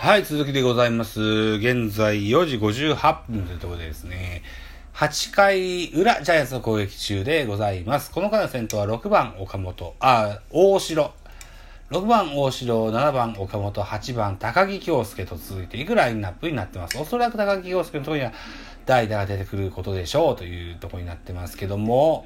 [0.00, 1.20] はい、続きでございます。
[1.20, 4.44] 現在4時58分というところでですね、
[4.94, 8.12] 8回裏ジャイアンツの攻撃中でございます。
[8.12, 11.12] この回の先頭は6番岡本、あ、大城。
[11.90, 16.96] 6番大城、7番岡本、8番高木京介と続いていくラインナップになってます。
[16.96, 18.32] おそらく高木京介のところには
[18.86, 22.24] 代打が出てくることでしょうというところになってますけども、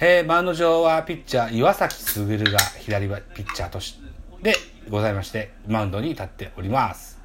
[0.00, 3.98] えー、マウンド上はピッチャー岩崎優が左ピッチャーとし
[4.42, 4.56] て
[4.88, 7.18] ございまして、マウンドに立っております。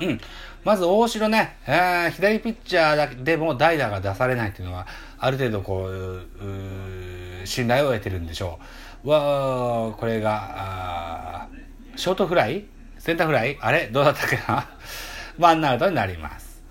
[0.00, 0.20] うん。
[0.64, 4.86] まず大城ね、えー、左ピッチャーだけでも代打が出されないっていうのは、
[5.18, 8.58] ある程度こう、う信頼を得てるんでしょ
[9.04, 9.10] う。
[9.10, 11.48] わ、これが、
[11.96, 12.66] ショートフライ？
[12.98, 13.58] センターフライ？
[13.60, 13.88] あれ？
[13.88, 14.66] どうだったっけな？
[15.38, 16.62] ワンアウトになります。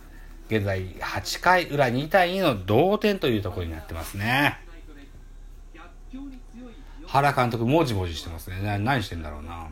[0.47, 4.57] 現在、8回裏2対2の同点というところになってますね。
[7.11, 8.77] 原監督、もじもじしてますね。
[8.79, 9.67] 何してんだろうな。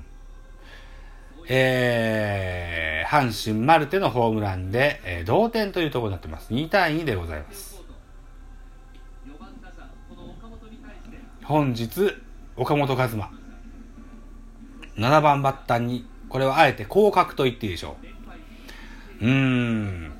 [1.47, 6.51] えー、阪神マルテのホームランで、えー、同点というところになってます。
[6.51, 7.79] 2対2でございます。
[11.43, 12.15] 本日、
[12.57, 13.29] 岡本和真。
[14.97, 17.97] 7番バッターに、これはあえて降格と言っていいでしょ
[19.21, 19.25] う。
[19.25, 20.11] うーん。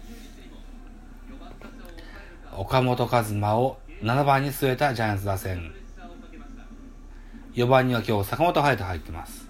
[2.55, 5.76] 岡本和真を7番に据えたジャイアンツ打線。
[7.57, 9.47] 4番には今日坂本勇人入ってます。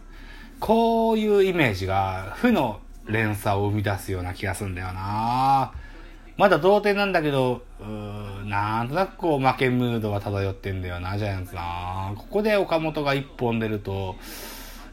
[0.62, 5.74] こういうイメージが負の連鎖を生み出すような気がするんだよな
[6.38, 14.16] まだ同点なんだけど、うーなんとなくこう負けムードが漂ってんだよな、ジャイアンツなここで岡本が1本出ると、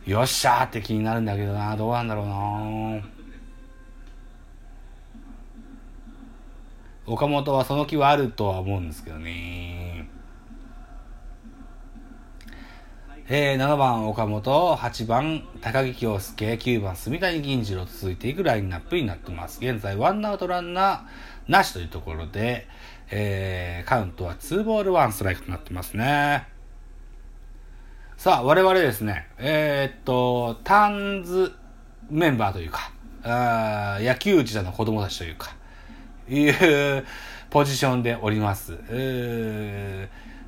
[0.06, 3.00] よっしゃーって気になるんだけどなどうなんだろうな
[7.06, 9.73] 岡本はその気はあるとは思うんですけどね。
[13.26, 19.60] えー、7番岡本、8番高木京介、9番住谷銀次郎と続いていくラインナップになってます。
[19.62, 22.66] 現在、ワンアウトランナーなしというところで、
[23.10, 26.46] えー、カウントは2ボール1ストライクとなってますね。
[28.18, 31.54] さあ、我々ですね、えー、っと、タンズ
[32.10, 35.56] メンバーというか、あ野球児の子供たちというか、
[36.28, 37.06] いう
[37.48, 38.76] ポジションでおります。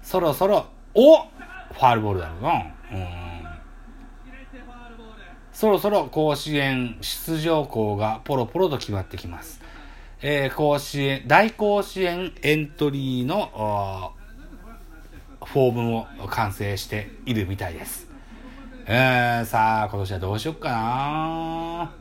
[0.03, 1.27] そろそろ、お
[1.77, 2.53] ファールボールだろうな。
[2.53, 3.37] うん。
[5.53, 9.61] そろそろ甲子園出場校がポロポロと決まってきます。
[10.23, 14.15] えー、甲子園、大甲子園エントリーの
[15.45, 18.09] フォームも完成しているみたいです。
[18.87, 21.93] えー、さあ、今年はどうしよっかな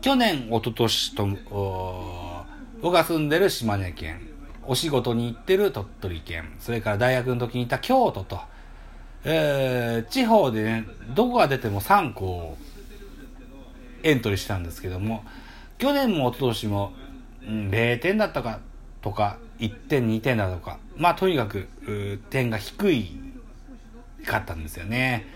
[0.00, 2.46] 去年、一昨年と、
[2.80, 4.29] 僕が住んでる島根県、
[4.70, 8.38] お仕事に行ってる鳥取県、それから大学の時にいた京都と、
[9.24, 12.56] えー、地方でね、どこが出ても3校
[14.04, 15.24] エントリーしたんですけども、
[15.78, 16.92] 去年も一昨年も、
[17.42, 18.60] うん、0点だったか
[19.02, 23.10] とか、1点、2点だとか、まあとにかく、点が低い
[24.24, 25.26] かったんですよね。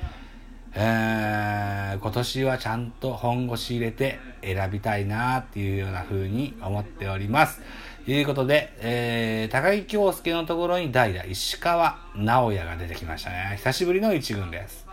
[0.76, 7.60] えー、今年はちゃんと本腰入れて選びたいなっていうような風に思っております。
[8.04, 13.54] ということで、えー、高木京介のところに代打、石川直也が出てきましたね。
[13.56, 14.84] 久しぶりの一軍です。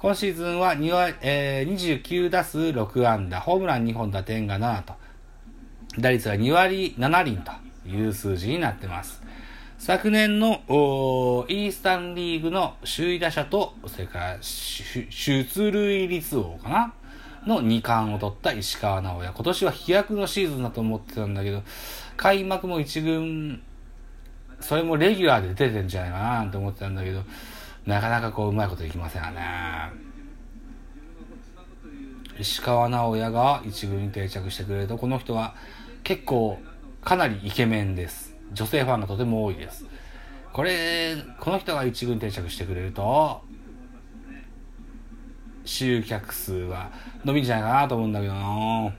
[0.00, 4.94] 今シーズンは2割、えー、29打数6安打、ホームラン2本打点が7と、
[6.00, 7.52] 打率は2割7厘と
[7.88, 9.21] いう数字になってます。
[9.84, 10.62] 昨年の
[11.48, 16.94] イースタンリーグの首位打者と、それから出塁率王かな？
[17.48, 19.32] の2冠を取った石川直也。
[19.34, 21.64] 今年は飛躍のシーズンだと思ってたんだけど、
[22.16, 23.60] 開幕も1軍、
[24.60, 27.24] それもレギュラーで出てるんじゃないかななんて思ってたんだけど、
[27.84, 29.40] なかなかこううまいこといきませんよね。
[32.38, 35.56] 石川直也が1軍に定着してくれると、この人は
[36.04, 36.60] 結構
[37.02, 38.31] かなりイケメンです。
[38.52, 39.86] 女性ファンがとても多いです。
[40.52, 43.42] これ、この人が一軍定着してくれると、
[45.64, 46.90] 集客数は
[47.24, 48.92] 伸びんじゃないかなと思うんだけどな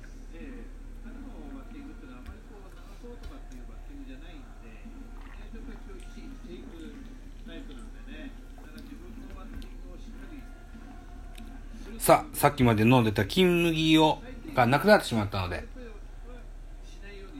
[12.00, 14.22] さあ、さっきまで飲んでた金麦を
[14.54, 15.66] がなくなってしまったので、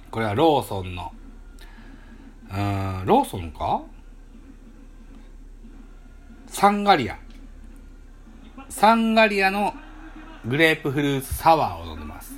[0.10, 1.12] これはローソンの
[2.54, 3.82] うん、ローソンか？
[6.48, 7.18] サンガリア。
[8.70, 9.74] サンガリアの
[10.46, 12.36] グレープフルーツサワーを飲んでます。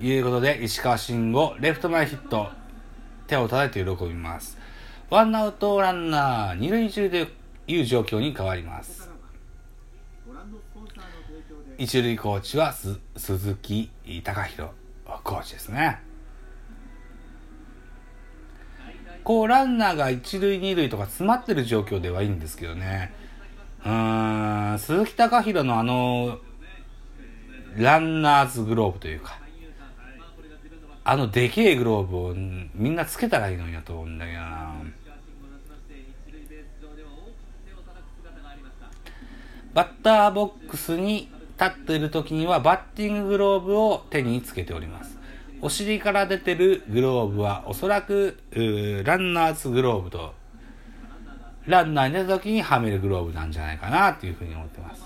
[0.00, 2.50] いうことで、石川慎吾、レフト前ヒット、
[3.26, 4.58] 手を叩いて喜びます。
[5.10, 7.28] ワンアウトランナー、二塁中で
[7.66, 9.08] いう状況に変わります
[11.78, 14.70] 一塁コーチは鈴木貴弘
[15.22, 16.00] コーチですね
[19.24, 23.12] こうランナーが一塁二塁とか詰まってる状況ではいいんですけどね
[23.84, 26.38] うーん鈴木貴弘のあの
[27.76, 29.38] ランナーズグローブというか
[31.04, 32.34] あのでけえグローブを
[32.74, 34.74] みんなつけたらいいのになと思うんだけどな
[39.74, 45.21] バッターボックスに立っている時にはバッティンググローブを手につけております。
[45.64, 50.34] お尻から出てるグローブはおそらくランナーズグローブと
[51.66, 55.02] ランナーに出た時にはめるグローブなんじゃないかなっていうふうに思ってます。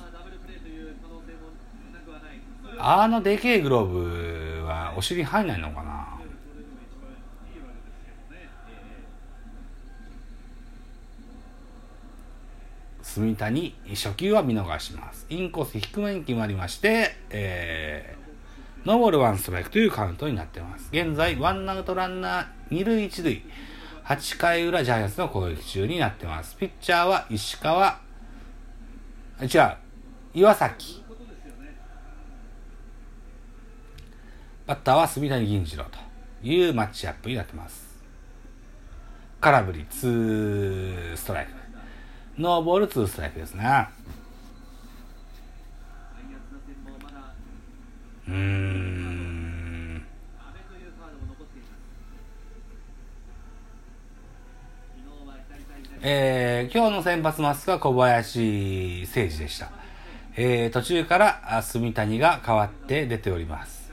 [2.78, 6.06] あのでけえグローブはお尻入んないのかな？
[13.02, 15.26] 住谷初球は見逃します。
[15.30, 18.25] インコース低めに決まりまして、えー、
[18.86, 20.88] ノーボールワンストライクというカウントになっています。
[20.92, 23.42] 現在、ワンアウトランナー二塁一塁、
[24.04, 26.54] 8回裏ジャイアンツの攻撃中になっています。
[26.54, 27.98] ピッチャーは石川、
[29.42, 29.76] 違う、
[30.34, 31.02] 岩崎。
[34.68, 35.98] バッターは住谷銀次郎と
[36.46, 37.84] いうマッチアップになってます。
[39.40, 41.52] 空振り、ツーストライク。
[42.40, 43.88] ノーボールツーストライクですね。
[48.28, 48.76] うん。
[56.48, 59.68] えー、今日の先発マスクは小林誠司でした。
[60.36, 63.92] えー、途中から炭谷が変わって出ております。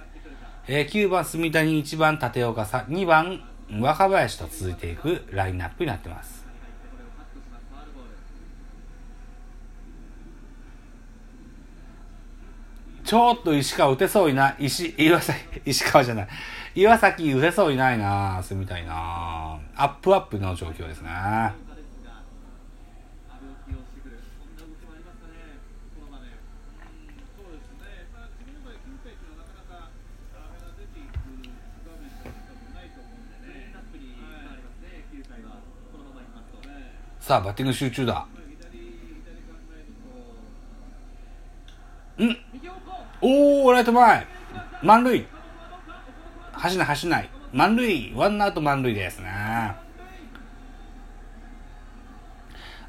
[0.68, 3.42] えー、9番住谷、1番立岡さん、2番
[3.82, 6.46] 若林と続いていくラインナップになってます。
[13.04, 16.28] ちょっと石川打てそうにない、石、岩崎、石川じゃない。
[16.76, 21.10] 岩崎打てそうにないなぁ、みたいなアップアップの状況ですね。
[37.24, 38.26] さあ、バッティング集中だ。
[42.20, 42.38] ん
[43.22, 44.28] おー、ライト前
[44.82, 45.26] 満塁
[46.52, 47.30] 走ない走ない。
[47.54, 49.32] 満塁ワンアウト満塁ですね。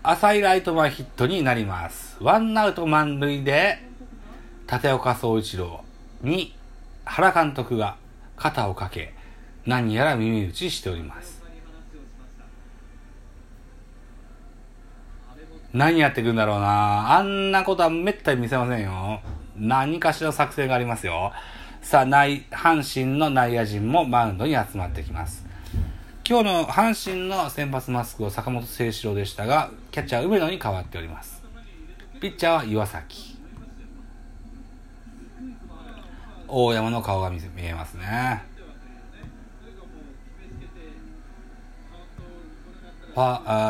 [0.03, 2.17] 浅いライト前ヒットになります。
[2.21, 3.89] ワンアウト満塁で、
[4.69, 5.85] 立岡総一郎
[6.23, 6.57] に
[7.05, 7.95] 原監督が
[8.37, 9.15] 肩をかけ、
[9.65, 11.44] 何やら耳打ちしております。
[15.75, 19.21] 何やってくんだろうなあんなことはめったに見せませんよ。
[19.57, 21.33] 何かしら作戦がありますよ。
[21.83, 25.45] さあ、内、阪神の内野陣もマウンドに集まってきます。
[26.27, 31.43] 今日の阪神の先発マスクを坂本誠志郎でしたが、キャッチャー梅野に変わっております。
[32.21, 33.37] ピッチャーは岩崎。
[36.47, 38.54] 大山の顔が見えますね。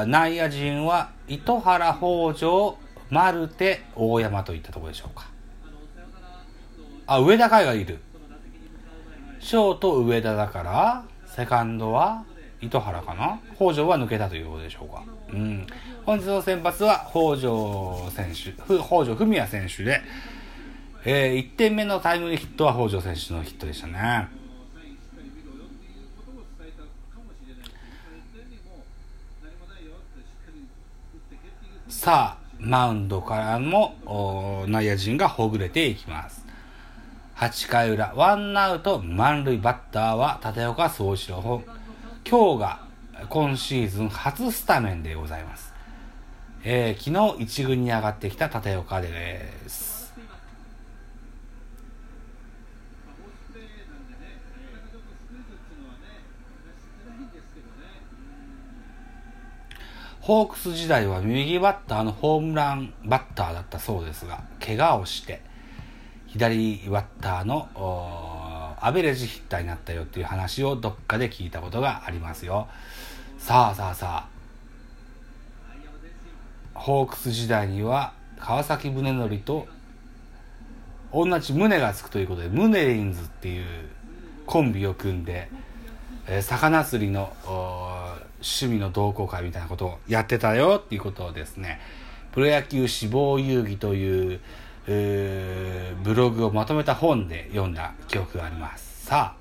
[0.06, 2.78] 内野陣は糸原北条
[3.10, 5.26] マルテ大山といったところでしょうか。
[7.06, 7.98] あ上田海がいる。
[9.40, 12.24] ショート上田だからセカンドは
[12.62, 13.38] 糸原かな。
[13.56, 15.04] 北条は抜けたということでしょうか。
[15.30, 15.66] うん。
[16.06, 20.00] 本日の先発は北条選手北条文也選手で、
[21.04, 24.28] えー、1点目のタイムリーヒットは北条選手のヒットでしたね。
[31.96, 33.94] さあ、マウンドからも
[34.68, 36.44] 内野陣がほぐれていきます。
[37.36, 41.62] 8回裏、ワンアウト満塁バッターは立岡総一郎。
[42.28, 42.80] 今日が
[43.30, 45.72] 今シーズン初スタメンでございます。
[46.62, 49.93] えー、昨日1軍に上がってきた立岡です。
[60.24, 65.42] ホークス時代は右バッターのホームランバッターだったそうですが、怪我をして、
[66.28, 67.68] 左バッターの
[68.80, 72.68] アベレージヒッターになったよっていう話をどっかで聞いたことがありますよ。
[73.36, 75.68] さあさあさあ、
[76.72, 79.66] ホークス時代には川崎宗則と
[81.12, 83.66] 同じ胸がつくということで、ムネリンズっていう
[84.46, 85.50] コンビを組んで、
[86.26, 87.30] えー、魚釣りの
[88.44, 91.80] 趣味の同好会みたいなことをやってたよっていうことをですね、
[92.32, 94.40] プロ野球志望遊戯という、
[94.86, 99.06] えーブログをまとめた本で読んだ記憶があります。
[99.06, 99.34] さ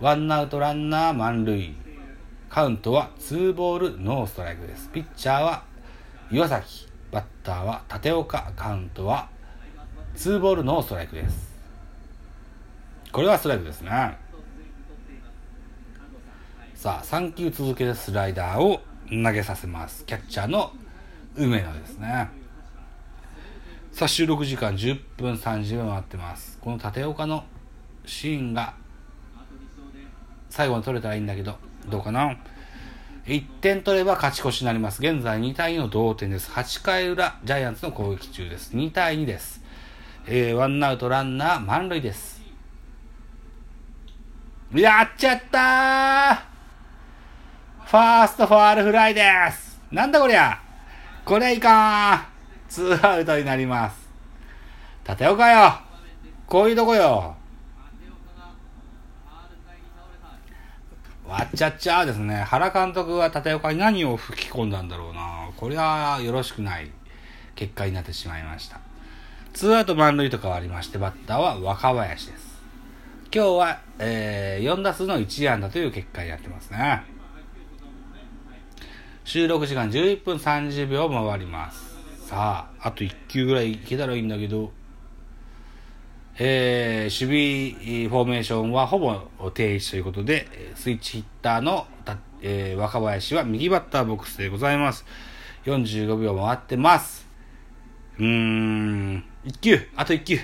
[0.00, 1.74] あ、ワンアウトランナー満塁。
[2.48, 4.88] カウントは2ボールノーストライクです。
[4.88, 5.64] ピッチャーは
[6.30, 6.86] 岩崎。
[7.12, 8.50] バッターは立岡。
[8.56, 9.28] カウントは
[10.16, 11.54] 2ボールノーストライクです。
[13.12, 14.16] これはストライクですね。
[16.76, 20.04] さあ、3球続けてスライダーを投げさせます。
[20.04, 20.72] キャッチャーの
[21.34, 22.28] 梅野ですね。
[23.92, 26.58] さあ、収録時間10分30秒回ってます。
[26.60, 27.44] この立岡の
[28.04, 28.74] シーンが
[30.50, 31.56] 最後に取れたらいいんだけど、
[31.88, 32.36] どうかな
[33.24, 35.00] ？1点取れば勝ち越しになります。
[35.00, 36.50] 現在2対2の同点です。
[36.50, 38.76] 8回裏、ジャイアンツの攻撃中です。
[38.76, 39.62] 2対2です。
[40.26, 42.42] えー、ワンアウトランナー満塁です。
[44.74, 46.55] やっちゃったー
[47.86, 50.60] ファーストファールフライですなんだこりゃ
[51.24, 52.26] これいかん
[52.68, 54.08] ツーアウトになります。
[55.08, 55.72] 立岡よ
[56.48, 57.36] こういうとこよ
[61.28, 62.34] わっちゃっちゃですね。
[62.34, 65.50] 原監督は立岡に何を吹き込んだんだろうな。
[65.56, 66.90] これはよろしくない
[67.54, 68.80] 結果になってしまいました。
[69.52, 72.60] ツーアウト満塁と変わりまして、バッターは若林です。
[73.32, 77.15] 今日は、えー、4打数の1安打という結果になってますね。
[79.26, 81.96] 収録時間11分30秒回ります。
[82.28, 84.70] さあ、あと1球ぐらいいけたらいいんだけど、
[86.38, 91.88] えー、守備フォーメーションはほぼ定位置ということで、スイッチヒッターの、
[92.40, 95.04] えー、若林は右バッターボックスでございます。
[95.64, 97.26] 45秒回ってます。
[98.20, 100.38] うーん、1球、あと1球。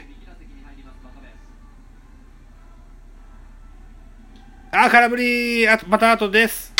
[4.73, 6.72] あ、空振り、あと、また後です。